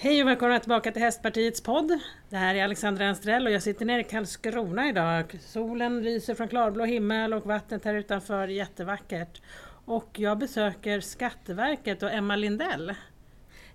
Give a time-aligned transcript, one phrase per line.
[0.00, 1.98] Hej och välkomna tillbaka till Hästpartiets podd.
[2.28, 5.38] Det här är Alexandra Anstrell och jag sitter nere i Karlskrona idag.
[5.40, 9.42] Solen lyser från klarblå himmel och vattnet här utanför är jättevackert.
[9.84, 12.94] Och jag besöker Skatteverket och Emma Lindell.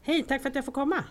[0.02, 1.04] Hej, tack för att jag får komma.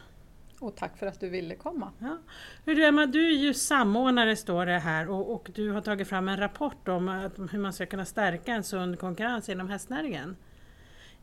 [0.59, 1.93] Och tack för att du ville komma.
[1.99, 2.19] Ja.
[2.65, 6.29] Du Emma, du är ju samordnare står det här och, och du har tagit fram
[6.29, 10.37] en rapport om att, hur man ska kunna stärka en sund konkurrens inom hästnäringen.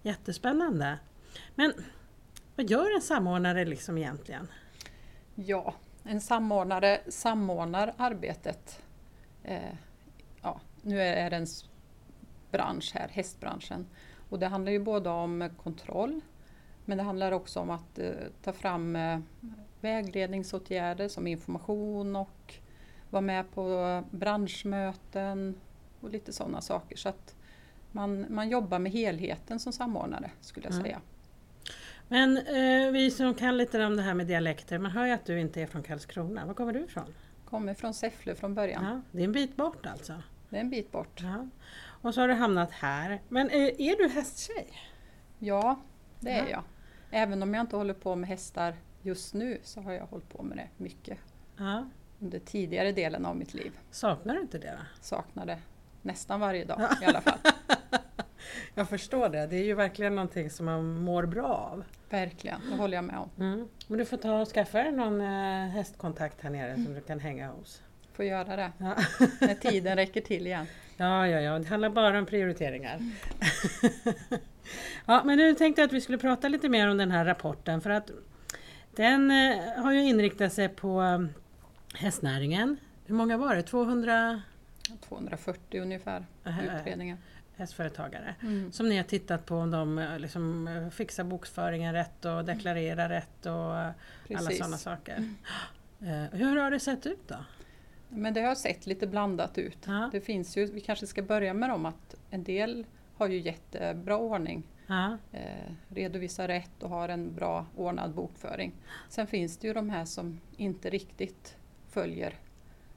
[0.02, 1.00] Jättespännande.
[1.56, 1.74] Men
[2.60, 4.48] vad gör en samordnare liksom egentligen?
[5.36, 5.74] Ja,
[6.04, 8.82] en samordnare samordnar arbetet.
[9.44, 9.74] Eh,
[10.42, 11.46] ja, nu är det en
[12.52, 13.88] bransch här, hästbranschen.
[14.30, 16.22] Och det handlar ju både om kontroll
[16.86, 18.12] men det handlar också om att eh,
[18.44, 19.20] ta fram eh,
[19.82, 22.54] vägledningsåtgärder som information och
[23.10, 25.56] vara med på branschmöten
[26.02, 26.98] och lite sådana saker.
[26.98, 27.36] Så att
[27.92, 30.84] man, man jobbar med helheten som samordnare skulle jag mm.
[30.84, 31.02] säga.
[32.12, 35.26] Men eh, vi som kan lite om det här med dialekter, man hör ju att
[35.26, 36.46] du inte är från Karlskrona.
[36.46, 37.14] Var kommer du ifrån?
[37.46, 38.86] Kommer från Säffle från början.
[38.86, 40.14] Ja, det är en bit bort alltså?
[40.50, 41.22] Det är en bit bort.
[41.22, 41.48] Ja.
[42.02, 43.22] Och så har du hamnat här.
[43.30, 44.68] Men är, eh, är du hästtjej?
[45.40, 45.80] Ja,
[46.20, 46.50] det är ja.
[46.50, 46.64] jag.
[47.12, 50.44] Även om jag inte håller på med hästar just nu så har jag hållit på
[50.44, 51.18] med det mycket.
[51.58, 51.90] Ja.
[52.20, 53.80] Under tidigare delen av mitt liv.
[53.92, 54.72] Saknar du inte det?
[54.72, 54.86] Då?
[55.02, 55.60] Saknar det
[56.02, 56.98] nästan varje dag ja.
[57.02, 57.40] i alla fall.
[58.74, 59.48] Jag förstår det.
[59.48, 61.84] Det är ju verkligen någonting som man mår bra av.
[62.10, 63.30] Verkligen, det håller jag med om.
[63.40, 63.68] Mm.
[63.88, 66.86] Men du får ta och skaffa dig någon eh, hästkontakt här nere mm.
[66.86, 67.82] som du kan hänga hos.
[68.14, 68.72] Får göra det.
[68.78, 68.96] Ja.
[69.42, 70.66] När tiden räcker till igen.
[70.98, 71.60] Ja, ja, ja.
[71.60, 72.96] Det handlar bara om prioriteringar.
[72.96, 73.12] Mm.
[75.06, 77.82] ja, men nu tänkte jag att vi skulle prata lite mer om den här rapporten
[77.82, 78.12] för att
[78.96, 81.20] den eh, har ju inriktat sig på eh,
[81.94, 82.78] hästnäringen.
[83.06, 83.64] Hur många var det?
[83.64, 84.42] 200?
[85.08, 86.26] 240 ungefär
[86.64, 87.18] utredningar
[87.60, 88.36] hästföretagare
[88.72, 93.10] som ni har tittat på om de eh, liksom eh, fixar bokföringen rätt och deklarerar
[93.10, 93.94] rätt och
[94.28, 94.48] Precis.
[94.48, 95.16] alla sådana saker.
[96.02, 96.28] Mm.
[96.32, 97.36] Hur har det sett ut då?
[98.10, 99.78] Men det har sett lite blandat ut.
[99.86, 100.10] Ja.
[100.12, 104.18] Det finns ju, vi kanske ska börja med dem att en del har ju jättebra
[104.18, 104.64] ordning.
[104.88, 105.18] Ja.
[105.32, 108.74] Eh, redovisar rätt och har en bra ordnad bokföring.
[109.10, 111.56] Sen finns det ju de här som inte riktigt
[111.90, 112.34] följer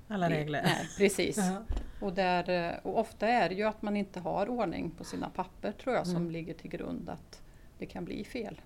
[0.08, 0.62] alla regler.
[0.62, 1.36] Nej, precis.
[1.52, 1.62] Ja.
[2.00, 5.30] Och, där, eh, och ofta är det ju att man inte har ordning på sina
[5.30, 6.30] papper tror jag som mm.
[6.30, 7.42] ligger till grund att
[7.78, 8.60] det kan bli fel.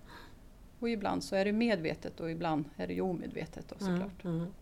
[0.79, 4.23] Och ibland så är det medvetet och ibland är det omedvetet då, såklart.
[4.23, 4.53] Mm, mm.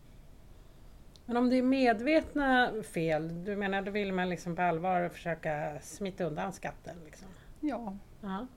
[1.25, 5.80] Men om det är medvetna fel, du menar då vill man liksom på allvar försöka
[5.81, 6.96] smita undan skatten?
[7.06, 7.28] Liksom?
[7.59, 8.47] Ja, ja,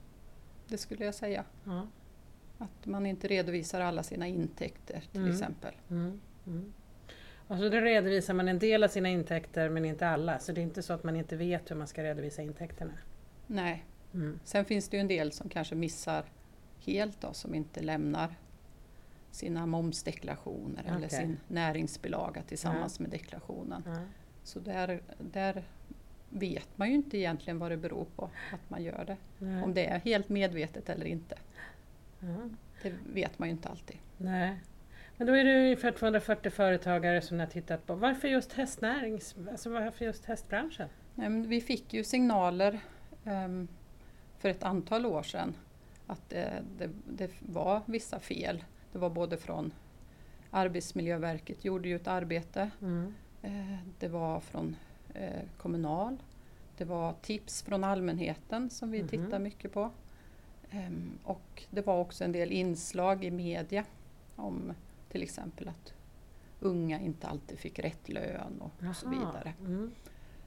[0.69, 1.45] det skulle jag säga.
[1.65, 1.87] Ja.
[2.59, 5.33] Att man inte redovisar alla sina intäkter till mm.
[5.33, 5.75] exempel.
[7.49, 7.59] Mm.
[7.59, 7.67] Mm.
[7.67, 10.61] Och så då redovisar man en del av sina intäkter men inte alla, så det
[10.61, 12.93] är inte så att man inte vet hur man ska redovisa intäkterna?
[13.47, 13.85] Nej.
[14.15, 14.41] Mm.
[14.45, 16.25] Sen finns det ju en del som kanske missar
[16.81, 18.35] helt då, som inte lämnar
[19.31, 20.97] sina momsdeklarationer okay.
[20.97, 23.03] eller sin näringsbilaga tillsammans ja.
[23.03, 23.83] med deklarationen.
[23.87, 23.99] Ja.
[24.43, 25.65] Så där, där
[26.31, 29.17] vet man ju inte egentligen vad det beror på att man gör det.
[29.39, 29.63] Nej.
[29.63, 31.39] Om det är helt medvetet eller inte.
[32.21, 32.51] Ja.
[32.83, 33.97] Det vet man ju inte alltid.
[34.17, 34.61] Nej.
[35.19, 37.95] Men då är det ungefär 240 företagare som ni har tittat på.
[37.95, 40.89] Varför just hästnärings, alltså varför just hästbranschen?
[41.47, 42.81] vi fick ju signaler
[43.25, 43.69] um,
[44.39, 45.55] för ett antal år sedan
[46.07, 48.65] att det, det, det, var vissa fel.
[48.93, 49.73] Det var både från
[50.51, 52.71] Arbetsmiljöverket gjorde ju ett arbete.
[52.83, 53.15] Mm.
[53.43, 54.77] Eh, det var från
[55.15, 56.17] eh, Kommunal.
[56.77, 59.09] Det var tips från allmänheten som vi mm.
[59.09, 59.91] tittar mycket på.
[60.73, 63.85] Um, och det var också en del inslag i media
[64.37, 64.73] om
[65.09, 65.93] till exempel att
[66.61, 69.55] unga inte alltid fick rätt lön och, och så vidare.
[69.61, 69.93] Mm.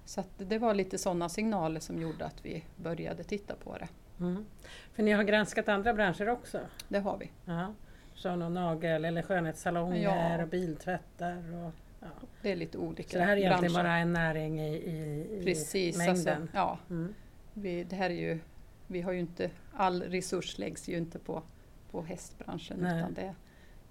[0.06, 3.88] Så det var lite sådana signaler som gjorde att vi började titta på det.
[4.20, 4.46] Mm.
[4.94, 6.60] För ni har granskat andra branscher också?
[6.88, 7.32] Det har vi.
[7.52, 7.74] Aha.
[8.14, 10.44] Så och nagel eller skönhetssalonger ja.
[10.44, 11.66] och biltvättar?
[11.66, 12.08] Och, ja.
[12.42, 15.98] Det är lite olika Så det här är egentligen bara en näring i, i, Precis,
[15.98, 16.42] mängden?
[16.42, 16.80] Alltså, ja.
[16.90, 17.14] Mm.
[17.54, 18.40] Vi, det här är ju,
[18.88, 21.44] vi har ju inte, all resurs läggs ju inte på,
[21.92, 23.00] på hästbranschen Nej.
[23.00, 23.36] utan det,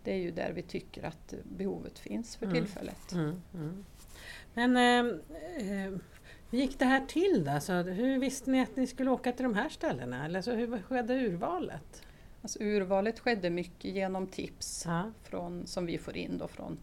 [0.05, 2.57] det är ju där vi tycker att behovet finns för mm.
[2.57, 3.13] tillfället.
[3.13, 3.85] Mm, mm.
[4.55, 5.13] Men eh,
[5.71, 5.93] eh,
[6.51, 7.61] hur gick det här till då?
[7.61, 10.25] Så hur visste ni att ni skulle åka till de här ställena?
[10.25, 12.03] Eller så hur skedde urvalet?
[12.43, 14.87] Alltså urvalet skedde mycket genom tips
[15.23, 16.79] från, som vi får in då från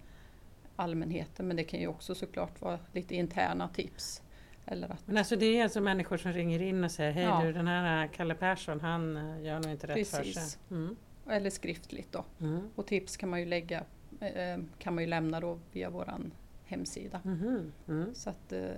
[0.76, 4.22] allmänheten men det kan ju också såklart vara lite interna tips.
[4.66, 5.08] Eller att...
[5.08, 7.42] Men alltså det är alltså människor som ringer in och säger Hej ja.
[7.44, 10.18] du den här Kalle Persson han eh, gör nog inte rätt Precis.
[10.18, 10.60] för sig.
[10.72, 10.96] Mm
[11.30, 12.26] eller skriftligt då.
[12.42, 12.70] Mm.
[12.76, 13.84] Och tips kan man ju lägga
[14.20, 16.32] eh, kan man ju lämna då via våran
[16.66, 17.22] hemsida.
[17.26, 17.72] Mm.
[17.88, 18.16] Mm.
[18.16, 18.70] Så att eh,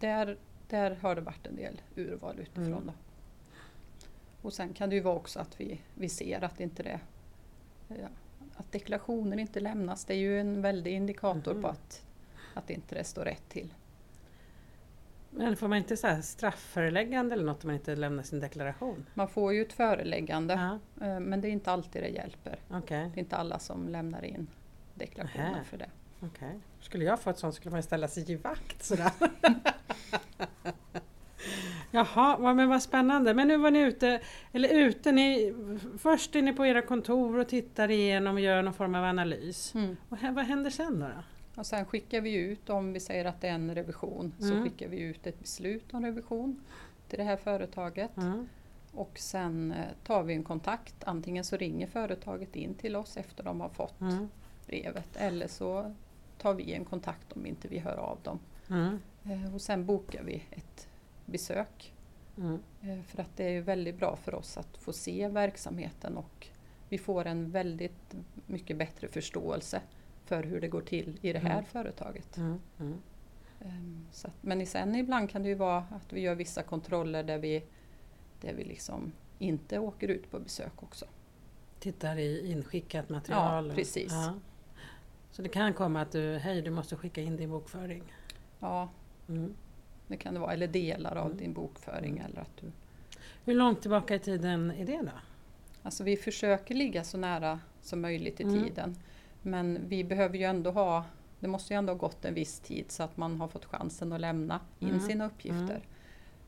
[0.00, 0.36] där,
[0.68, 2.66] där har det varit en del urval utifrån.
[2.66, 2.86] Mm.
[2.86, 2.92] Då.
[4.42, 7.00] Och sen kan det ju vara också att vi, vi ser att inte det
[7.88, 8.08] ja,
[8.56, 11.62] att deklarationer inte lämnas, det är ju en väldig indikator Mhm.
[11.62, 12.06] på att,
[12.54, 13.74] att inte det står rätt till.
[15.38, 19.06] Men får man inte så här straffföreläggande eller något om man inte lämnar sin deklaration?
[19.14, 22.58] Man får ju ett föreläggande, Ja, eh, men det är inte alltid det hjälper.
[22.70, 23.10] okej.
[23.14, 24.46] Det är inte alla som lämnar in
[24.94, 25.64] deklarationer Nähä.
[25.64, 25.88] för det.
[26.20, 26.58] okej.
[26.80, 29.10] Skulle jag få ett sånt skulle man ställa sig i vakt sådär.
[31.90, 33.34] Jaha, men vad spännande.
[33.34, 34.20] Men nu var ni ute,
[34.52, 35.54] eller ute, ni,
[35.98, 39.74] först är ni på era kontor och tittar igenom och gör någon form av analys.
[39.74, 39.96] Mm.
[40.08, 41.06] Och vad händer sen då?
[41.06, 41.22] då?
[41.56, 44.62] Och sen skickar vi ut, om vi säger att det är en revision, så Mm.
[44.64, 46.60] skickar vi ut ett beslut om revision
[47.08, 48.16] till det här företaget.
[48.16, 48.48] Mm.
[48.92, 50.94] Och sen eh, tar vi en kontakt.
[51.04, 54.28] Antingen så ringer företaget in till oss efter de har fått Mm.
[54.66, 55.94] brevet eller så
[56.38, 58.38] tar vi en kontakt om inte vi hör av dem.
[58.70, 58.98] Mm.
[59.24, 60.88] Eh, Och sen bokar vi ett
[61.26, 61.92] besök.
[62.38, 62.58] Mm.
[62.82, 66.46] Eh, För att det är väldigt bra för oss att få se verksamheten och
[66.88, 68.14] vi får en väldigt
[68.46, 69.80] mycket bättre förståelse
[70.26, 71.64] för hur det går till i det här Mm.
[71.64, 72.36] företaget.
[72.36, 72.58] Mm.
[73.60, 77.22] Ehm, Så att, men sen ibland kan det ju vara att vi gör vissa kontroller
[77.22, 77.64] där vi,
[78.40, 81.04] där vi liksom inte åker ut på besök också.
[81.78, 83.68] Tittar i inskickat material.
[83.68, 84.12] Ja, precis.
[85.30, 88.02] Så det kan komma att du, hej du måste skicka in din bokföring.
[88.60, 88.88] Ja,
[89.28, 89.54] Mm.
[90.08, 90.52] det kan det vara.
[90.52, 91.38] Eller delar av Mm.
[91.38, 92.12] din bokföring.
[92.18, 92.24] Mm.
[92.30, 92.66] Eller att du,
[93.44, 95.10] Hur långt tillbaka i tiden är det då?
[95.82, 98.64] alltså vi försöker ligga så nära som möjligt i Mm.
[98.64, 98.96] tiden.
[99.46, 101.04] Men vi behöver ju ändå ha,
[101.40, 104.12] det måste ju ändå ha gått en viss tid så att man har fått chansen
[104.12, 105.00] att lämna in Mm.
[105.00, 105.74] sina uppgifter.
[105.74, 105.82] Mm.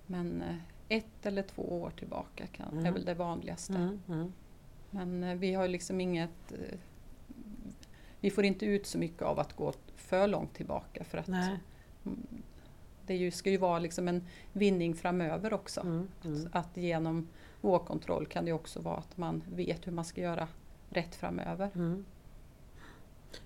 [0.06, 0.56] Men eh,
[0.88, 2.94] ett eller två år tillbaka kan, är Mm.
[2.94, 3.96] väl det vanligaste.
[4.08, 4.32] Mm.
[4.90, 6.52] Men eh, vi har liksom inget...
[6.52, 6.78] eh,
[8.20, 11.58] Vi får inte ut så mycket av att gå för långt tillbaka för att Nej.
[13.06, 15.80] det är ju, ska ju vara liksom en vinning framöver också.
[15.80, 16.08] Mm.
[16.24, 16.48] Mm.
[16.52, 17.28] Att genom
[17.60, 20.48] vår kontroll kan det också vara att man vet hur man ska göra
[20.90, 21.70] rätt framöver.
[21.74, 22.04] Mm.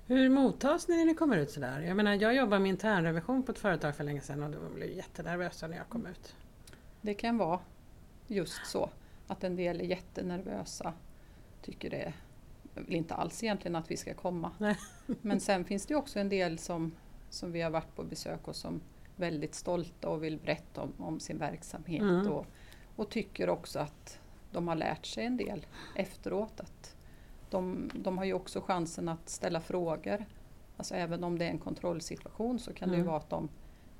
[0.07, 1.81] Hur mottas ni när ni kommer ut sådär?
[1.81, 4.91] Jag menar, jag jobbar med internrevision på ett företag för länge sedan och de blev
[4.91, 6.35] jättenervösa när jag kom ut.
[7.01, 7.61] Det kan vara
[8.27, 8.91] just så
[9.27, 10.93] att en del är jättenervösa,
[11.63, 12.13] tycker det
[12.75, 14.51] vill inte alls egentligen att vi ska komma.
[14.59, 14.77] Nej.
[15.07, 16.93] Men sen finns det ju också en del som,
[17.31, 20.93] som vi har varit på besök och som är väldigt stolta och vill berätta om,
[20.99, 22.29] om sin verksamhet Mm.
[22.29, 22.47] och,
[22.97, 24.19] och tycker också att
[24.51, 26.61] de har lärt sig en del efteråt.
[26.61, 26.97] Att
[27.53, 30.25] de, de har ju också chansen att ställa frågor.
[30.77, 33.07] Alltså även om det är en kontrollsituation så kan det ju Mm.
[33.09, 33.49] vara att de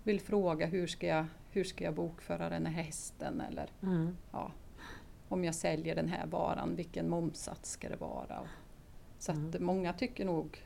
[0.03, 4.17] vill fråga hur ska jag, hur ska jag bokföra den här hästen eller Mm.
[4.33, 4.53] ja,
[5.29, 8.41] om jag säljer den här varan, vilken momsats ska det vara?
[9.19, 9.65] Så att Mm.
[9.65, 10.65] många tycker nog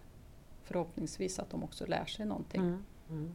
[0.62, 2.60] förhoppningsvis att de också lär sig någonting.
[2.60, 2.84] Mm.
[3.10, 3.32] Mm.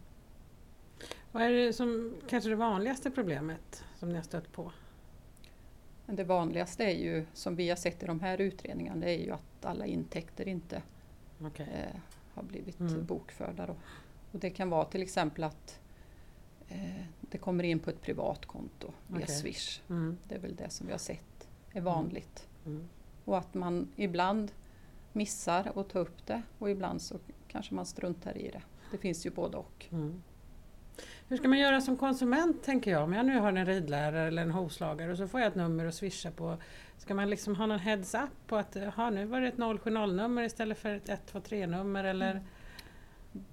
[1.32, 4.72] Vad är det som kanske det vanligaste problemet som ni har stött på?
[6.12, 9.20] Men det vanligaste är ju, som vi har sett i de här utredningarna, det är
[9.26, 10.82] ju att alla intäkter inte
[11.42, 11.68] Okej.
[11.74, 12.00] eh,
[12.34, 13.06] har blivit Mm.
[13.06, 13.66] bokförda.
[13.68, 13.76] Då.
[14.32, 15.80] Och det kan vara till exempel att
[16.70, 19.36] eh, det kommer in på ett privat konto via Okej.
[19.36, 19.82] Swish.
[19.90, 20.18] Mm.
[20.28, 22.48] Det är väl det som vi har sett är vanligt.
[22.66, 22.88] Mm.
[23.26, 24.52] Och att man ibland
[25.14, 27.16] missar att ta upp det och ibland så
[27.48, 28.62] kanske man struntar i det.
[28.92, 29.86] Det finns ju både och.
[29.92, 30.24] Mm.
[31.32, 33.04] Hur ska man göra som konsument tänker jag?
[33.04, 35.86] Om jag nu har en ridlärare eller en hovslagare och så får jag ett nummer
[35.86, 36.58] att swisha på.
[36.98, 40.78] Ska man liksom ha någon heads-up på att aha, nu var det ett 070-nummer istället
[40.78, 42.42] för ett 123-nummer eller?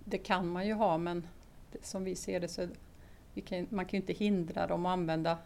[0.04, 1.28] Det kan man ju ha men
[1.82, 2.68] som vi ser det så
[3.44, 5.38] kan, man kan ju inte hindra dem att använda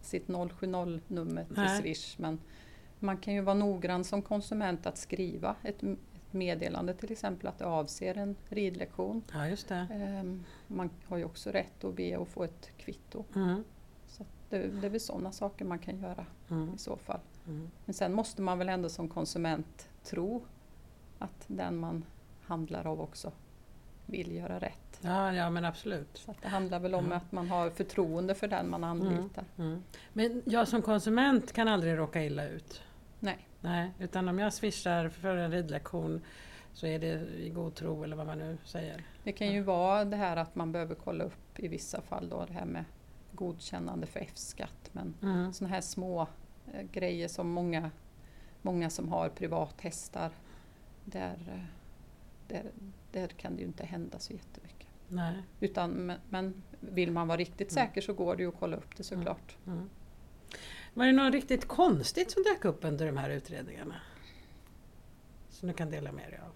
[0.00, 1.80] sitt 070-nummer till Nej.
[1.80, 2.18] Swish.
[2.18, 2.40] Men
[2.98, 5.82] man kan ju vara noggrann som konsument att skriva ett
[6.34, 9.22] meddelande till exempel att det avser en ridlektion.
[9.32, 9.86] Ja, just det.
[9.92, 13.24] Ehm, Man har ju också rätt att be att få ett kvitto.
[13.34, 13.64] Mm.
[14.06, 16.74] Så det, det är väl sådana saker man kan göra Mm.
[16.74, 17.20] i så fall.
[17.46, 17.70] Mm.
[17.84, 20.42] Men sen måste man väl ändå som konsument tro
[21.18, 22.04] att den man
[22.42, 23.32] handlar av också
[24.06, 24.98] vill göra rätt.
[25.00, 26.08] Ja, ja, men absolut.
[26.18, 27.16] Så det handlar väl om Ja.
[27.16, 29.44] att man har förtroende för den man anlitar.
[29.58, 29.82] Mm.
[30.12, 32.82] Men jag som konsument kan aldrig råka illa ut?
[33.20, 36.20] Nej, Nej, utan om jag swishar för en ridlektion
[36.72, 39.04] så är det i god tro eller vad man nu säger.
[39.24, 42.44] det kan ju vara det här att man behöver kolla upp i vissa fall då
[42.46, 42.84] det här med
[43.32, 44.90] godkännande för F-skatt.
[44.92, 45.52] Men Mm.
[45.52, 46.20] sådana här små
[46.72, 47.90] eh, grejer som många,
[48.62, 50.30] många som har privathästar,
[51.04, 51.64] där, eh,
[52.48, 52.70] där,
[53.12, 54.88] där kan det ju inte hända så jättemycket.
[55.08, 55.42] Nej.
[55.60, 57.86] Utan, men, men vill man vara riktigt Mm.
[57.86, 59.56] säker så går det ju att kolla upp det såklart.
[59.66, 59.90] Mm.
[60.94, 64.00] Var det något riktigt konstigt som dök upp under de här utredningarna?
[65.50, 66.52] Som du kan dela med dig av?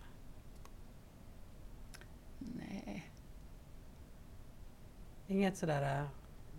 [2.39, 3.11] Nej,
[5.29, 6.07] Inget sådär äh,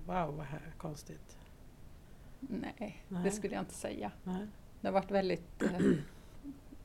[0.06, 1.38] wow vad här konstigt?
[2.40, 3.24] nej, Nej.
[3.24, 4.12] det skulle jag inte säga.
[4.24, 4.48] Nej.
[4.82, 5.80] Det har varit väldigt eh,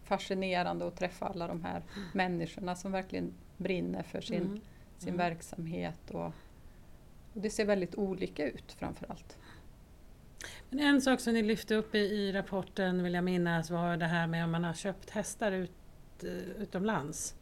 [0.05, 1.83] fascinerande att träffa alla de här
[2.15, 4.61] människorna som verkligen brinner för sin, Mm.
[4.99, 5.19] sin Mm.
[5.19, 6.11] verksamhet.
[6.11, 6.33] Och, och
[7.41, 9.39] det ser väldigt olika ut framförallt.
[10.75, 14.07] Men en sak som ni lyfte upp i, i rapporten vill jag minnas var det
[14.07, 15.71] här med om man har köpt hästar ut,
[16.25, 17.35] eh, utomlands.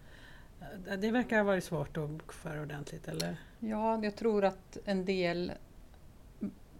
[0.60, 3.36] Eh, Det verkar ha varit svårt att bokföra ordentligt eller?
[3.60, 5.52] Ja, jag tror att en del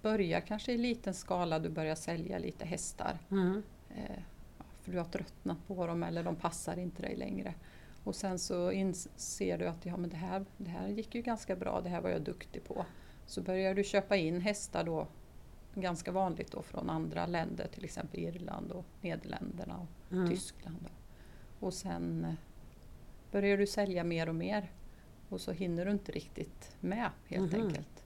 [0.03, 3.19] börjar kanske i liten skala, du börjar sälja lite hästar.
[3.31, 3.63] Mm.
[3.97, 4.23] Eh,
[4.83, 7.55] för du har tröttnat på dem eller de passar inte dig längre.
[8.05, 11.57] Och sen så inser du att ja, men det, här, det här gick ju ganska
[11.57, 12.87] bra, det här var jag duktig på.
[13.27, 15.09] Så börjar du köpa in hästar då,
[15.75, 20.29] ganska vanligt då från andra länder, till exempel Irland och Nederländerna och Mm.
[20.31, 20.77] Tyskland.
[20.81, 20.89] Då.
[21.67, 22.35] Och sen eh,
[23.33, 24.71] börjar du sälja mer och mer
[25.29, 27.63] och så hinner du inte riktigt med helt Mhm.
[27.67, 28.05] enkelt.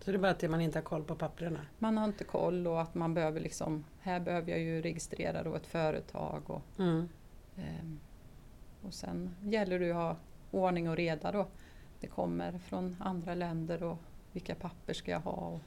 [0.00, 1.60] Så det är bara att man inte har koll på papperna?
[1.78, 5.54] Man har inte koll och att man behöver liksom, här behöver jag ju registrera då
[5.54, 7.08] ett företag och Mm.
[7.56, 8.00] Ehm,
[8.82, 10.16] Och sen gäller det att ha
[10.50, 11.46] ordning och reda då.
[12.00, 13.98] Det kommer från andra länder och
[14.32, 15.32] vilka papper ska jag ha?
[15.32, 15.60] Och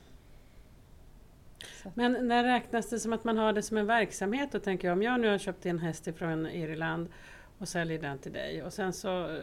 [1.93, 4.51] Men när räknas det som att man har det som en verksamhet?
[4.51, 7.07] Då tänker jag om jag nu har köpt en häst ifrån Irland
[7.57, 9.41] och säljer den till dig och sen så eh,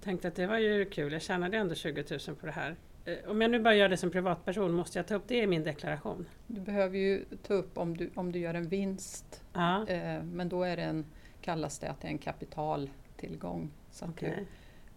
[0.00, 2.76] tänkte att det var ju kul, jag tjänade ändå 20 000 på det här.
[3.04, 5.46] Eh, Om jag nu bara gör det som privatperson, måste jag ta upp det i
[5.46, 6.26] min deklaration?
[6.46, 10.48] Du behöver ju ta upp om du, om du gör en vinst, Ja, eh, men
[10.48, 11.04] då är det en,
[11.40, 13.70] kallas det att det är en kapitaltillgång.
[13.90, 14.34] Så okej.
[14.38, 14.46] du,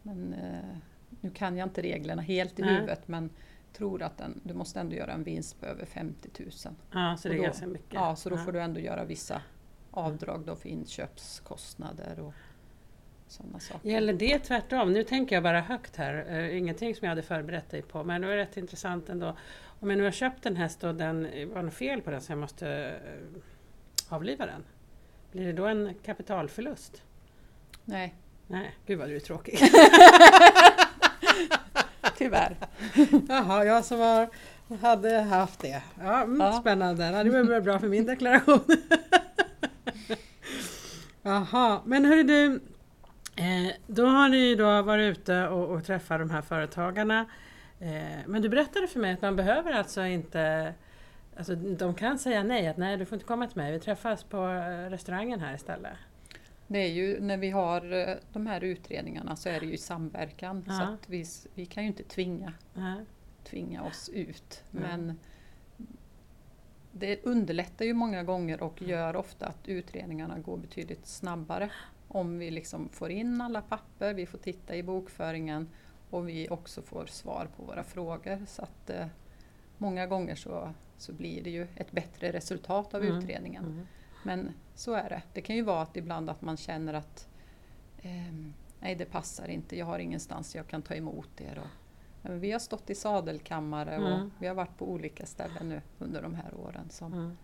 [0.02, 0.78] men, eh,
[1.22, 2.74] nu kan jag inte reglerna helt i Nej.
[2.74, 3.30] huvudet men
[3.78, 6.50] tror att den, du måste ändå göra en vinst på över 50 000.
[6.92, 7.94] Ja, så det är då- ganska mycket.
[7.94, 9.42] Ja, så då får du ändå göra vissa
[9.92, 12.34] avdrag då för inköpskostnader och
[13.28, 13.90] sådana saker.
[13.90, 14.94] Gäller det tvärtom?
[14.94, 18.22] Nu tänker jag bara högt här, eh, ingenting som jag hade förberett dig på, men
[18.22, 19.38] det var rätt intressant ändå.
[19.80, 21.22] Om jag nu har köpt en häst och den
[21.54, 24.64] var något fel på den så jag måste eh, avliva den,
[25.32, 27.04] blir det då en kapitalförlust?
[27.86, 28.16] Nej,
[28.48, 29.60] Nej, gud vad du är tråkig.
[32.18, 32.56] tyvärr.
[33.28, 34.30] Jaha, jag som har,
[34.82, 35.82] hade haft det.
[36.00, 36.54] Ja, mm, Ja.
[36.54, 38.64] Spännande, det varit bra för min deklaration.
[41.22, 42.60] Jaha, men hörru du,
[43.36, 47.26] eh, då har ni ju då varit ute och, och träffat de här företagarna.
[47.80, 50.74] Eh, men du berättade för mig att man behöver alltså inte
[51.38, 54.24] Alltså de kan säga nej, att nej du får inte komma till mig, vi träffas
[54.24, 55.94] på eh, restaurangen här istället.
[56.68, 59.78] Det är ju när vi har eh, de här utredningarna så är det ju i
[59.78, 60.64] samverkan.
[60.68, 60.82] Så Ja.
[60.84, 63.06] att vi, vi kan ju inte tvinga, Nej.
[63.44, 64.64] tvinga oss ut.
[64.72, 64.84] Nej.
[64.84, 65.20] Men
[66.92, 71.70] det underlättar ju många gånger och gör ofta att utredningarna går betydligt snabbare.
[72.08, 75.70] Om vi liksom får in alla papper, vi får titta i bokföringen
[76.10, 78.46] och vi också får svar på våra frågor.
[78.48, 79.06] Så att eh,
[79.78, 83.18] många gånger så, så blir det ju ett bättre resultat av Mm.
[83.18, 83.64] utredningen.
[83.66, 83.88] Mm.
[84.26, 85.22] Men så är det.
[85.34, 87.28] Det kan ju vara att ibland att man känner att
[88.02, 91.60] ehm, nej det passar inte, jag har ingenstans jag kan ta emot er.
[92.24, 94.32] Och, vi har stått i sadelkammare och Mm.
[94.40, 97.38] vi har varit på olika ställen nu under de här åren som, Mm.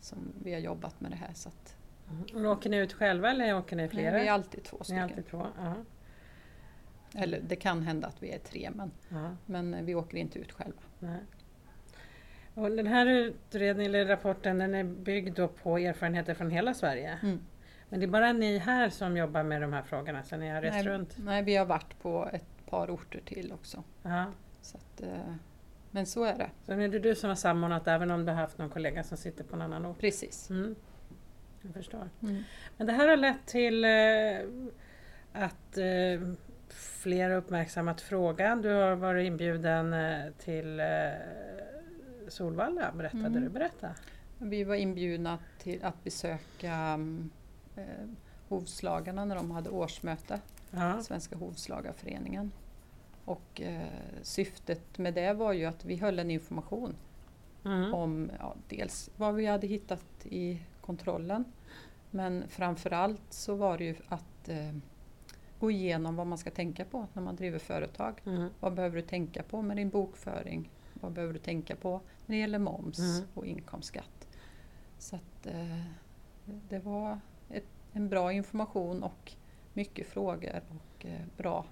[0.00, 1.32] som vi har jobbat med det här.
[1.34, 1.76] Så att,
[2.10, 2.46] Mm.
[2.46, 4.18] Och åker ni ut själva eller åker ni nej, flera?
[4.18, 5.02] vi är alltid två stycken.
[5.02, 5.46] alltid två?
[7.14, 9.36] Eller det kan hända att vi är tre men, Ja.
[9.46, 10.80] men vi åker inte ut själva.
[10.98, 11.18] Nej.
[12.54, 17.18] Och den här utredningen eller rapporten den är byggd på erfarenheter från hela Sverige.
[17.22, 17.40] Mm.
[17.88, 20.62] Men det är bara ni här som jobbar med de här frågorna så ni har
[20.62, 21.16] rest Nej, runt?
[21.18, 23.82] nej, vi har varit på ett par orter till också.
[24.02, 24.24] Ja.
[24.62, 25.34] Så att, eh,
[25.90, 28.32] men så är det, Så nu är det du som har samordnat även om du
[28.32, 29.98] har haft någon kollega som sitter på en annan ort?
[29.98, 30.50] precis.
[30.50, 30.74] Mm.
[31.62, 32.08] Jag förstår.
[32.22, 32.42] Mm.
[32.76, 33.90] Men det här har lett till eh,
[35.32, 36.28] att eh,
[36.68, 38.62] fler har uppmärksammat frågan.
[38.62, 39.94] Du har varit inbjuden
[40.38, 40.80] till
[42.28, 43.42] Solvalla berättade Mm.
[43.42, 43.48] du.
[43.48, 43.88] Berätta.
[44.38, 46.98] Vi var inbjudna till att besöka
[47.76, 47.84] eh,
[48.48, 51.02] hovslagarna när de hade årsmöte, Ja.
[51.02, 52.52] Svenska hovslagarföreningen.
[53.24, 53.82] Och eh,
[54.22, 56.94] syftet med det var ju att vi höll en information
[57.64, 57.94] Mm.
[57.94, 61.44] om ja, dels vad vi hade hittat i kontrollen
[62.10, 64.72] men framförallt så var det ju att eh,
[65.60, 68.20] gå igenom vad man ska tänka på när man driver företag.
[68.26, 68.48] Mm.
[68.60, 70.70] Vad behöver du tänka på med din bokföring?
[71.02, 73.28] Vad behöver du tänka på när det gäller moms Mm.
[73.34, 74.28] och inkomstskatt?
[74.98, 75.80] Så att, eh,
[76.68, 77.18] det var
[77.50, 79.32] ett, en bra information och
[79.72, 81.64] mycket frågor och eh, bra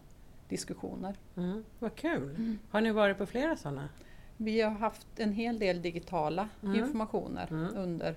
[0.48, 1.16] diskussioner.
[1.36, 1.64] Mm.
[1.78, 2.56] Vad kul!
[2.70, 3.88] Har ni varit på flera sådana?
[4.36, 6.74] Vi har haft en hel del digitala Mm.
[6.84, 7.76] informationer Mm.
[7.76, 8.14] under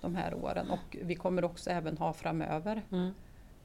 [0.00, 2.82] de här åren och vi kommer också även ha framöver.
[2.92, 3.10] Mm.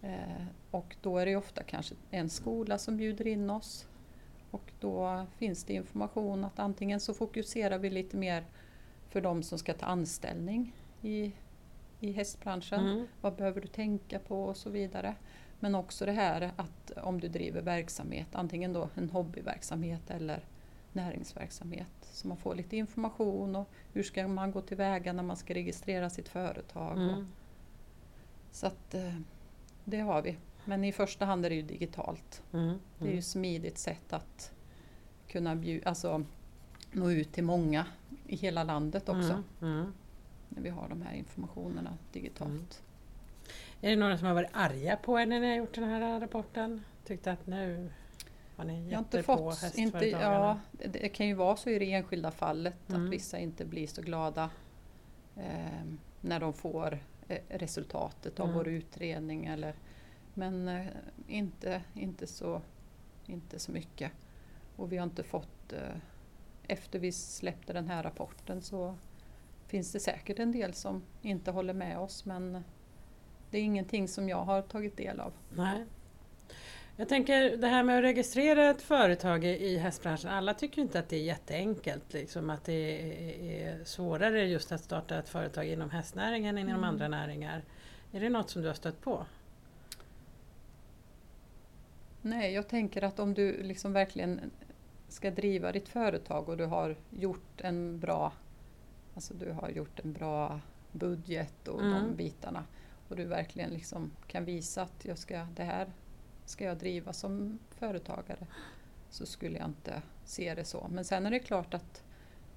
[0.02, 3.88] Eh, och då är det ofta kanske en skola som bjuder in oss.
[4.52, 8.46] Och då finns det information att antingen så fokuserar vi lite mer
[9.10, 11.32] för de som ska ta anställning i
[12.00, 12.80] i hästbranschen.
[12.80, 13.08] Mm.
[13.22, 15.16] Vad behöver du tänka på och så vidare.
[15.60, 20.44] Men också det här att om du driver verksamhet, antingen då en hobbyverksamhet eller
[20.94, 21.88] näringsverksamhet.
[22.02, 26.10] Så man får lite information och hur ska man gå tillväga när man ska registrera
[26.10, 26.98] sitt företag.
[26.98, 27.28] Mm.
[28.52, 29.20] så att eh,
[29.86, 30.38] det har vi.
[30.68, 32.42] Men i första hand är det ju digitalt.
[32.54, 32.80] Mm.
[33.00, 34.52] Det är ju ett smidigt sätt att
[35.28, 36.26] kunna bjuda, alltså,
[36.92, 37.86] nå ut till många
[38.28, 39.44] i hela landet också.
[39.62, 39.74] Mm.
[39.80, 39.94] Mm.
[40.50, 42.52] När vi har de här informationerna digitalt.
[42.52, 42.64] Mm.
[43.82, 46.20] Är det några som har varit arga på er när ni har gjort den här
[46.20, 46.84] rapporten?
[47.06, 47.90] Tyckte att nu
[48.56, 51.80] var ni Jag har inte fått, inte, ja, det, det kan ju vara så i
[51.80, 53.06] det enskilda fallet Mm.
[53.06, 54.50] att vissa inte blir så glada
[55.36, 55.84] eh,
[56.22, 58.58] när de får eh, resultatet av Mm.
[58.58, 59.46] vår utredning.
[59.46, 59.74] Eller,
[60.38, 60.86] men eh,
[61.28, 62.62] inte, inte, så,
[63.26, 64.12] inte så mycket.
[64.76, 65.98] Och vi har inte fått, eh,
[66.68, 68.96] efter vi släppte den här rapporten så
[69.68, 72.64] finns det säkert en del som inte håller med oss men
[73.52, 75.34] det är ingenting som jag har tagit del av.
[75.56, 75.86] Nej.
[77.00, 80.32] Jag tänker det här med att registrera ett företag i, hästbranschen.
[80.32, 82.14] Alla tycker inte att det är jätteenkelt.
[82.14, 86.76] Liksom, att det är, är svårare just att starta ett företag inom hästnäringen än inom
[86.76, 86.90] Mm.
[86.90, 87.64] andra näringar.
[88.12, 89.26] Är det något som du har stött på?
[92.22, 94.52] Nej, jag tänker att om du liksom verkligen
[95.08, 98.34] ska driva ditt företag och du har gjort en bra,
[99.16, 100.60] alltså du har gjort en bra
[100.92, 101.94] budget och Mm.
[101.94, 102.64] de bitarna
[103.10, 105.88] och du verkligen liksom kan visa att jag ska, det här
[106.46, 108.48] ska jag driva som företagare
[109.10, 110.88] så skulle jag inte se det så.
[110.92, 112.04] Men sen är det klart att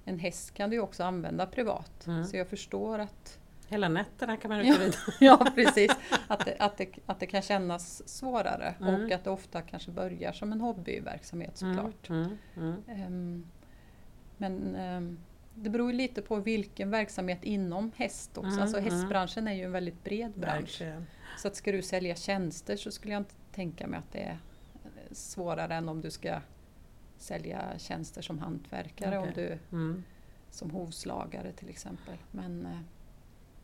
[0.05, 2.07] en häst kan du också använda privat.
[2.07, 2.25] Mm.
[2.25, 3.40] Så jag förstår att
[3.71, 4.75] Hela nätterna kan man Ja.
[4.75, 4.95] rycka vid.
[5.21, 5.93] Ja precis,
[6.29, 8.95] att det, att, det, att det kan kännas svårare Mm.
[9.05, 12.09] och att det ofta kanske börjar som en hobbyverksamhet såklart.
[12.09, 13.47] Mm, mm, Ehm,
[14.37, 15.19] men ehm,
[15.55, 18.49] det beror lite på vilken verksamhet inom häst också.
[18.51, 18.91] Mm, alltså mm.
[18.93, 20.61] hästbranschen är ju en väldigt bred bransch.
[20.81, 21.07] verkligen.
[21.39, 24.39] Så att ska du sälja tjänster så skulle jag inte tänka mig att det är
[24.85, 26.41] eh, svårare än om du ska
[27.19, 29.59] sälja tjänster som hantverkare, om Okej.
[29.71, 30.05] du, Mm.
[30.51, 32.15] som hovslagare till exempel.
[32.31, 32.79] Men eh,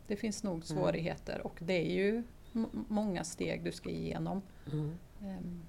[0.07, 0.61] det finns nog Mm.
[0.65, 2.23] svårigheter och det är ju
[2.87, 4.41] många steg du ska igenom.
[4.73, 4.97] Mm.
[5.21, 5.61] Ehm,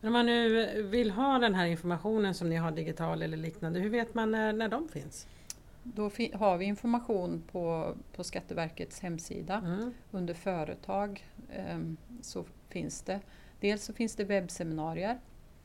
[0.00, 3.80] Men om man nu vill ha den här informationen som ni har digital eller liknande,
[3.80, 5.26] hur vet man när, när de finns?
[5.82, 9.54] Då fi- har vi information på, på Skatteverkets hemsida.
[9.64, 9.94] Mm.
[10.10, 13.20] Under företag ehm, så finns det
[13.60, 15.18] Dels så finns det webbseminarier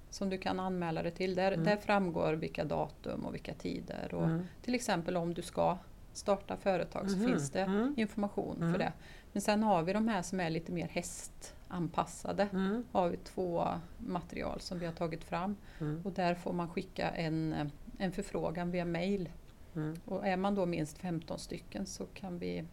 [0.10, 1.36] som du kan anmäla dig till.
[1.36, 1.66] Där, Mm.
[1.66, 4.14] där framgår vilka datum och vilka tider.
[4.14, 4.46] Och Mm.
[4.62, 5.78] Till exempel om du ska
[6.14, 7.26] starta företag så Mhm.
[7.28, 7.94] finns det Mm.
[7.98, 8.72] information Mm.
[8.72, 8.94] för det.
[9.34, 12.44] Men sen har vi de här som är lite mer hästanpassade.
[12.54, 12.84] Mm.
[12.92, 13.68] har vi två
[13.98, 16.02] material som vi har tagit fram Mm.
[16.06, 17.68] och där får man skicka en, eh,
[17.98, 19.30] en förfrågan via mail.
[19.76, 19.96] Mm.
[20.06, 22.64] Och är man då minst 15 stycken så kan vi,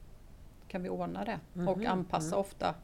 [0.68, 2.40] kan vi ordna det och Mhm, anpassa mm.
[2.40, 2.74] ofta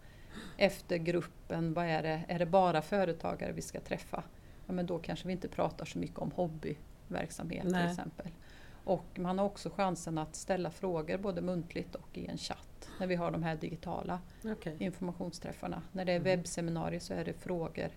[0.57, 1.75] efter gruppen.
[1.75, 2.25] Vad är det?
[2.29, 4.23] Är det bara företagare vi ska träffa?
[4.67, 7.83] Ja, men då kanske vi inte pratar så mycket om hobbyverksamhet Nej.
[7.83, 8.27] till exempel.
[8.85, 13.07] Och man har också chansen att ställa frågor både muntligt och i en chatt när
[13.07, 14.77] vi har de här digitala Okej.
[14.79, 15.83] informationsträffarna.
[15.93, 16.25] När det är Mm.
[16.25, 17.89] webbseminarier så är det frågor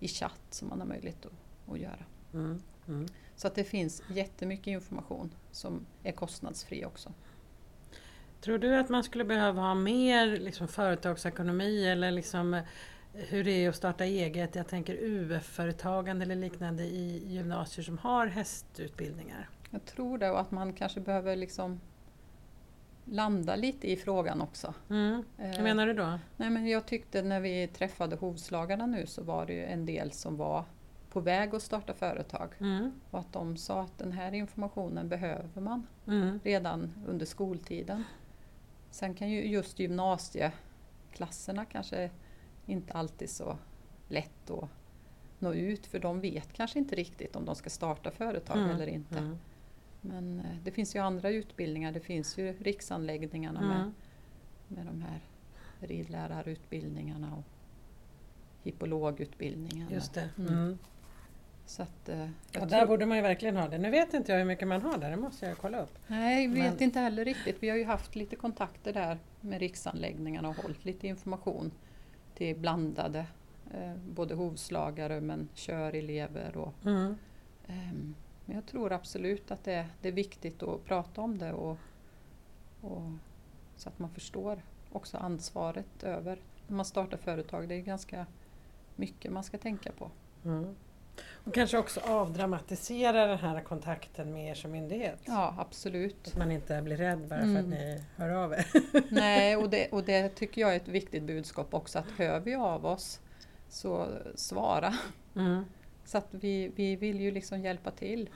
[0.00, 2.04] i chatt som man har möjlighet att, att göra.
[2.34, 2.62] Mm.
[2.88, 3.06] Mm.
[3.36, 7.12] Så att det finns jättemycket information som är kostnadsfri också.
[8.40, 12.60] Tror du att man skulle behöva ha mer liksom, företagsekonomi eller liksom,
[13.12, 14.54] hur det är att starta eget?
[14.54, 19.48] Jag tänker UF-företagande eller liknande i gymnasier som har hästutbildningar.
[19.70, 21.80] Jag tror det och att man kanske behöver liksom
[23.04, 24.74] landa lite i frågan också.
[24.90, 25.24] Mm.
[25.38, 26.18] Eh, Hur menar du då?
[26.36, 30.12] Nej, men jag tyckte när vi träffade hovslagarna nu så var det ju en del
[30.12, 30.64] som var
[31.12, 32.92] på väg att starta företag Mm.
[33.10, 36.40] och att de sa att den här informationen behöver man Mm.
[36.44, 38.04] redan under skoltiden.
[38.90, 42.10] Sen kan ju just gymnasieklasserna kanske
[42.66, 43.56] inte alltid så
[44.08, 44.68] lätt att
[45.38, 48.70] nå ut för de vet kanske inte riktigt om de ska starta företag Mm.
[48.70, 49.36] eller inte.
[50.00, 51.92] Men eh, det finns ju andra utbildningar.
[51.92, 53.94] Det finns ju riksanläggningarna med, Mm.
[54.68, 55.20] med de här
[55.80, 57.44] ridlärarutbildningarna och
[58.64, 59.88] hippologutbildningen.
[59.90, 60.28] Just det.
[60.38, 60.52] Mm.
[60.54, 60.78] Mm.
[61.66, 63.78] Så att, eh, Ja, där borde man ju verkligen ha det.
[63.78, 65.98] Nu vet inte jag hur mycket man har där, det måste jag kolla upp.
[66.06, 67.56] Nej, vi vet Men- inte heller riktigt.
[67.60, 71.70] Vi har ju haft lite kontakter där med riksanläggningarna och hållit lite information
[72.34, 73.26] till blandade,
[73.74, 76.56] eh, både hovslagare men körelever.
[76.56, 77.14] Och, Mm.
[77.66, 78.14] ehm,
[78.46, 81.78] men jag tror absolut att det, det är viktigt att prata om det och,
[82.80, 83.10] och,
[83.76, 87.68] så att man förstår också ansvaret över när man startar företag.
[87.68, 88.26] Det är ganska
[88.96, 90.10] mycket man ska tänka på.
[90.44, 90.76] Mm.
[91.32, 95.18] Och kanske också avdramatisera den här kontakten med er som myndighet.
[95.24, 96.28] Ja, absolut.
[96.28, 97.70] Att man inte blir rädd bara för att Mm.
[97.70, 98.66] ni hör av er.
[99.14, 102.54] Nej, och det, och det tycker jag är ett viktigt budskap också att hör vi
[102.54, 103.20] av oss
[103.68, 104.94] så svara.
[105.36, 105.64] Mm.
[106.06, 108.30] Så att vi, vi vill ju liksom hjälpa till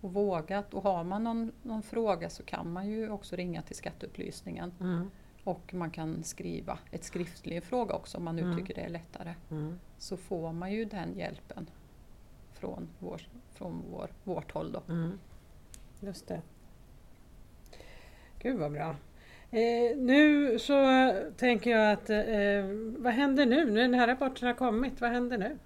[0.00, 0.64] och våga.
[0.70, 4.72] Och har man någon, någon fråga så kan man ju också ringa till skatteupplysningen.
[4.80, 5.10] Mm.
[5.44, 8.56] Och man kan skriva ett skriftlig fråga också om man nu Mm.
[8.56, 9.34] tycker det är lättare.
[9.50, 9.78] Mm.
[9.98, 11.70] Så får man ju den hjälpen
[12.52, 13.22] från, vår,
[13.54, 14.72] från vår, vårt håll.
[14.72, 14.82] Då.
[14.88, 15.18] Mm.
[16.00, 16.42] Just det.
[18.38, 18.96] Gud vad bra.
[19.50, 20.74] Eh, nu så
[21.36, 23.64] tänker jag att eh, vad händer nu?
[23.70, 25.58] Nu den här rapporten har kommit, vad händer nu?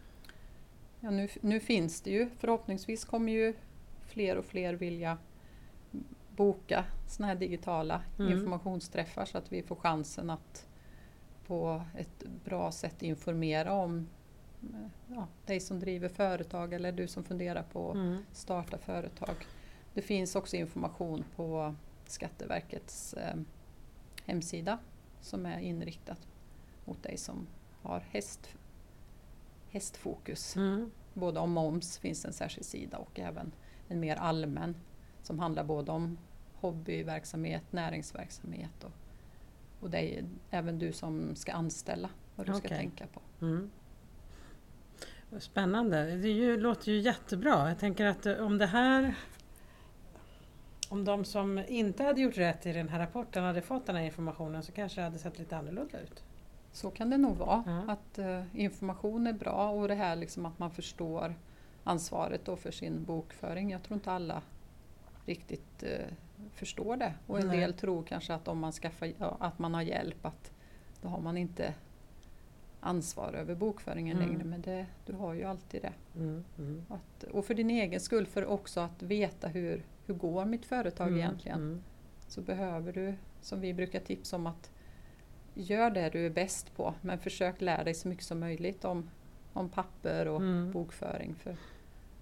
[1.00, 3.54] Ja, nu, nu finns det ju, förhoppningsvis kommer ju
[4.06, 5.18] fler och fler vilja
[6.37, 8.32] boka såna här digitala Mm.
[8.32, 10.68] informationsträffar så att vi får chansen att
[11.46, 14.08] på ett bra sätt informera om
[14.62, 18.18] eh, ja, dig som driver företag eller du som funderar på Mm.
[18.30, 19.34] att starta företag.
[19.94, 21.74] Det finns också information på
[22.06, 23.37] Skatteverkets eh,
[24.24, 24.78] hemsida
[25.20, 26.28] som är inriktat
[26.84, 27.46] mot dig som
[27.82, 28.48] har häst,
[29.70, 30.57] hästfokus.
[30.57, 30.90] Mm.
[31.14, 33.52] Både om moms finns en särskild sida och även
[33.88, 34.76] en mer allmän
[35.22, 36.18] som handlar både om
[36.54, 38.92] hobbyverksamhet, näringsverksamhet och,
[39.81, 42.78] och det är även du som ska anställa vad du ska Okej.
[42.78, 43.20] tänka på.
[43.40, 43.70] Mm.
[45.38, 47.68] Spännande, det ju, låter ju jättebra.
[47.68, 49.14] Jag tänker att eh, om det här
[50.88, 54.02] om de som inte hade gjort rätt i den här rapporten hade fått den här
[54.02, 56.24] informationen så kanske det hade sett lite annorlunda ut.
[56.78, 57.62] Så kan det nog vara.
[57.66, 57.92] Ja.
[57.92, 61.34] Att eh, information är bra och det här liksom att man förstår
[61.84, 63.70] ansvaret då för sin bokföring.
[63.70, 64.42] Jag tror inte alla
[65.26, 66.06] riktigt eh,
[66.54, 67.14] förstår det.
[67.26, 67.60] Och en Nej.
[67.60, 70.52] del tror kanske att om man skaffar, ja, att man har hjälp att
[71.02, 71.74] då har man inte
[72.80, 74.28] ansvar över bokföringen Mm.
[74.28, 74.44] längre.
[74.44, 75.92] Men det, du har ju alltid det.
[76.16, 76.44] Mm.
[76.58, 76.84] Mm.
[76.88, 81.08] Att, och för din egen skull, för också att veta hur, hur går mitt företag
[81.08, 81.18] Mm.
[81.18, 81.58] egentligen.
[81.58, 81.82] Mm.
[82.28, 84.70] Så behöver du, som vi brukar tipsa om, att
[85.62, 86.94] gör det du är bäst på.
[87.00, 89.10] Men försök lära dig så mycket som möjligt om,
[89.52, 90.72] om papper och Mm.
[90.72, 91.34] bokföring.
[91.34, 91.56] För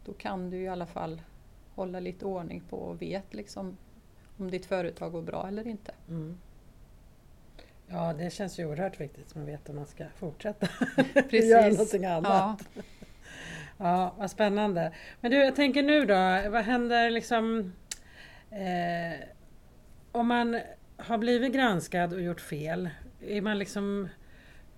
[0.05, 1.23] då kan du i alla fall
[1.75, 3.77] hålla lite ordning på och vet liksom
[4.39, 5.93] om ditt företag går bra eller inte.
[6.09, 6.39] Mm.
[7.89, 10.67] Ja, det känns ju oerhört viktigt så man vet om man ska fortsätta
[11.15, 11.51] Precis.
[11.51, 12.59] göra någonting annat.
[12.75, 12.83] Ja,
[13.79, 14.93] Ja, vad spännande.
[15.21, 17.73] Men du, jag tänker nu då, vad händer liksom
[18.51, 19.21] eh,
[20.13, 20.61] om man
[20.97, 22.91] har blivit granskad och gjort fel?
[23.29, 24.09] Är man liksom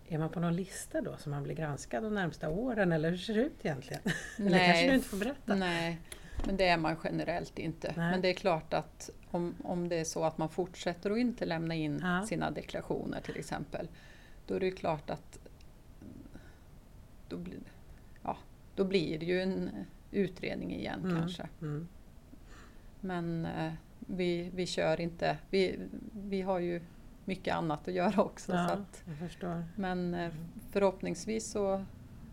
[0.09, 3.17] är man på någon lista då som man blir granskad de närmsta åren eller hur
[3.19, 4.03] ser det ut egentligen?
[4.39, 5.55] Eller kanske du inte får berätta?
[5.55, 5.99] nej,
[6.47, 7.93] men det är man generellt inte.
[7.97, 8.11] Nej.
[8.11, 11.45] Men det är klart att om, om det är så att man fortsätter att inte
[11.47, 12.27] lämna in Ja.
[12.27, 13.89] sina deklarationer till exempel.
[14.47, 15.39] Då är det klart att
[17.29, 17.59] då blir,
[18.23, 18.37] ja,
[18.75, 19.71] då blir det ju en
[20.11, 21.17] utredning igen Mm.
[21.17, 21.49] kanske.
[21.61, 21.89] Mm.
[23.01, 25.79] Men eh, vi, vi kör inte, vi,
[26.13, 26.81] vi har ju
[27.29, 28.47] mycket annat att göra också.
[28.53, 29.65] Så Ja, att, jag förstår.
[29.77, 30.31] men eh,
[30.73, 31.85] förhoppningsvis så,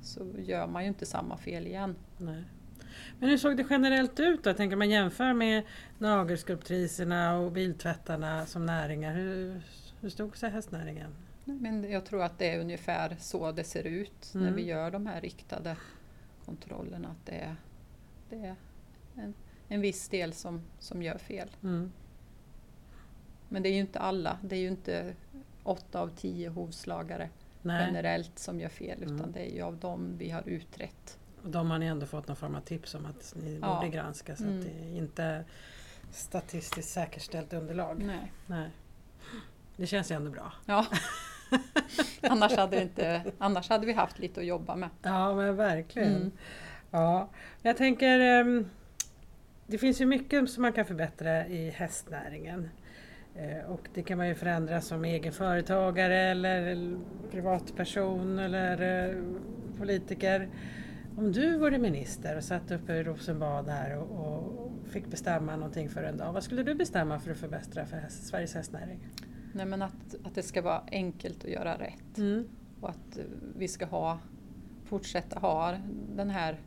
[0.02, 1.96] så gör man ju inte samma fel igen.
[2.18, 2.44] Nej.
[3.20, 4.50] Men hur såg det generellt ut då?
[4.50, 5.64] Jag tänker man jämför med
[5.98, 9.14] nagelskulptriserna och biltvättarna som näringar.
[9.16, 9.62] Hur,
[10.02, 11.16] hur stod sig hästnäringen?
[11.46, 14.56] Men jag tror att det är ungefär så det ser ut när Mm.
[14.56, 15.76] vi gör de här riktade
[16.46, 17.08] kontrollerna.
[17.10, 17.56] Att det är,
[18.30, 18.56] det är
[19.16, 19.34] en,
[19.68, 21.50] en viss del som, som gör fel.
[21.64, 21.92] Mm.
[23.56, 24.38] Men det är ju inte alla.
[24.42, 25.14] Det är ju inte
[25.64, 27.30] åtta av tio hovslagare
[27.62, 27.86] Nej.
[27.88, 29.32] generellt som gör fel utan Mm.
[29.32, 31.18] det är ju av dem vi har utrett.
[31.44, 33.76] Och de har ni ändå fått någon form av tips om att ni Ja.
[33.76, 34.60] borde granska så Mm.
[34.60, 35.44] att det är inte
[36.12, 38.04] statistiskt säkerställt underlag.
[38.04, 38.32] Nej.
[38.48, 38.70] Nej.
[39.78, 40.54] Det känns ju ändå bra.
[40.66, 40.86] Ja.
[42.22, 44.90] annars, hade inte, annars hade vi haft lite att jobba med.
[45.02, 46.16] Ja men verkligen.
[46.16, 46.32] Mm.
[46.92, 47.30] Ja.
[47.62, 48.70] Jag tänker ehm,
[49.68, 52.70] Det finns ju mycket som man kan förbättra i hästnäringen.
[53.36, 56.98] Eh, Och det kan man ju förändra som egen företagare eller
[57.32, 59.16] privatperson eller eh,
[59.78, 60.50] politiker.
[61.18, 65.90] Om du vore minister och satt uppe i Rosenbad här och, och fick bestämma någonting
[65.90, 66.34] för en dag.
[66.34, 69.00] Vad skulle du bestämma för att förbättra för häst, Sveriges hästnäring?
[69.54, 72.18] Nej, men att, att det ska vara enkelt att göra rätt.
[72.18, 72.48] Mm.
[72.82, 73.20] och att
[73.58, 74.20] vi ska ha,
[74.86, 75.76] fortsätta ha
[76.16, 76.58] den här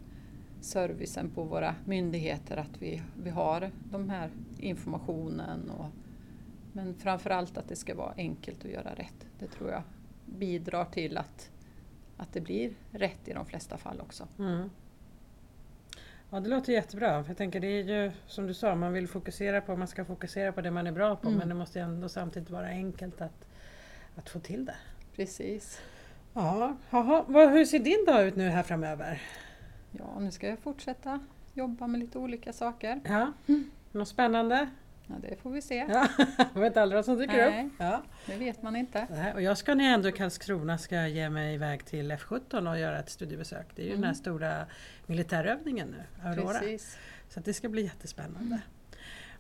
[0.61, 5.71] servicen på våra myndigheter, att vi, vi har de här informationen.
[5.71, 5.87] Och,
[6.79, 9.27] men framförallt att det ska vara enkelt att göra rätt.
[9.39, 9.83] Det tror jag
[10.27, 11.51] bidrar till att,
[12.17, 14.29] att det blir rätt i de flesta fall också.
[14.39, 14.71] Mm.
[16.31, 17.25] Ja det låter jättebra.
[17.29, 20.53] Jag tänker det är ju som du sa, man vill fokusera på, man ska fokusera
[20.53, 21.39] på det man är bra på Mm.
[21.39, 23.47] men det måste ändå samtidigt vara enkelt att,
[24.17, 24.77] att få till det.
[25.17, 25.81] Precis.
[26.33, 26.77] Ja.
[27.27, 29.23] Vad, hur ser din dag ut nu här framöver?
[29.91, 31.21] Ja, nu ska jag fortsätta
[31.55, 33.01] jobba med lite olika saker.
[33.05, 33.33] Ja.
[33.93, 34.69] Något spännande?
[35.09, 35.87] Ja, det får vi se.
[35.89, 36.09] Ja.
[36.55, 37.67] Jag vet aldrig vad som dyker Nej.
[37.67, 37.73] upp.
[37.79, 38.03] Ja.
[38.27, 39.07] Det vet man inte.
[39.11, 42.13] Nej, och jag ska när jag ändå i Karlskrona ska jag ge mig iväg till
[42.13, 43.67] F17 och göra ett studiebesök.
[43.77, 44.15] Det är ju den här Mm.
[44.15, 44.67] stora
[45.07, 46.59] militärövningen nu, Aurora.
[46.59, 46.99] Precis.
[47.29, 48.61] Så det ska bli jättespännande.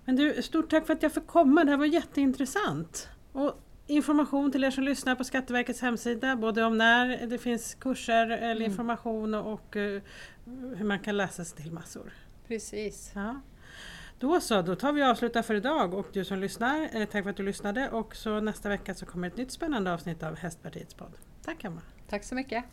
[0.04, 1.64] Men du, stort tack för att jag fick komma.
[1.64, 3.08] Det här var jätteintressant.
[3.32, 8.26] Och information till er som lyssnar på Skatteverkets hemsida, både om när det finns kurser
[8.30, 8.62] eller Mm.
[8.70, 10.02] information och, och eh,
[10.76, 12.12] hur man kan läsa sig till massor.
[12.46, 13.12] Precis.
[13.14, 13.40] Ja.
[14.20, 17.22] Då så, då tar vi och avslutar för idag och du som lyssnar, eh, tack
[17.22, 20.36] för att du lyssnade och så nästa vecka så kommer ett nytt spännande avsnitt av
[20.36, 21.12] Hästpartiets podd.
[21.44, 21.80] Tack Emma!
[22.08, 22.64] Tack så mycket.